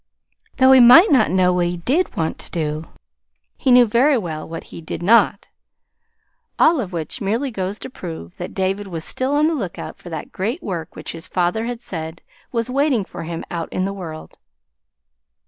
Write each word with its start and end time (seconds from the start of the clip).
Though 0.57 0.71
he 0.71 0.79
might 0.79 1.11
not 1.11 1.29
know 1.29 1.53
what 1.53 1.67
he 1.67 1.77
did 1.77 2.15
want 2.17 2.39
to 2.39 2.49
do, 2.49 2.87
he 3.55 3.69
knew 3.69 3.85
very 3.85 4.17
well 4.17 4.49
what 4.49 4.63
he 4.73 4.81
did 4.81 5.03
not. 5.03 5.49
All 6.57 6.79
of 6.81 6.91
which 6.91 7.21
merely 7.21 7.51
goes 7.51 7.77
to 7.77 7.87
prove 7.91 8.37
that 8.37 8.55
David 8.55 8.87
was 8.87 9.05
still 9.05 9.35
on 9.35 9.45
the 9.45 9.53
lookout 9.53 9.99
for 9.99 10.09
that 10.09 10.31
great 10.31 10.63
work 10.63 10.95
which 10.95 11.11
his 11.11 11.27
father 11.27 11.65
had 11.67 11.81
said 11.81 12.23
was 12.51 12.67
waiting 12.67 13.05
for 13.05 13.25
him 13.25 13.45
out 13.51 13.71
in 13.71 13.85
the 13.85 13.93
world. 13.93 14.39